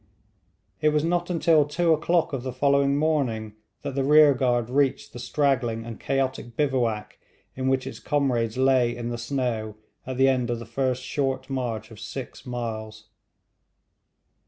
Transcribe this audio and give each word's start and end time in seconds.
It 0.81 0.89
was 0.89 1.03
not 1.03 1.29
until 1.29 1.63
two 1.63 1.93
o'clock 1.93 2.33
of 2.33 2.41
the 2.41 2.51
following 2.51 2.97
morning 2.97 3.53
that 3.83 3.93
the 3.93 4.03
rear 4.03 4.33
guard 4.33 4.67
reached 4.67 5.13
the 5.13 5.19
straggling 5.19 5.85
and 5.85 5.99
chaotic 5.99 6.55
bivouac 6.57 7.19
in 7.55 7.67
which 7.67 7.85
its 7.85 7.99
comrades 7.99 8.57
lay 8.57 8.95
in 8.97 9.09
the 9.09 9.19
snow 9.19 9.75
at 10.07 10.17
the 10.17 10.27
end 10.27 10.49
of 10.49 10.57
the 10.57 10.65
first 10.65 11.03
short 11.03 11.51
march 11.51 11.91
of 11.91 11.99
six 11.99 12.47
miles. 12.47 13.09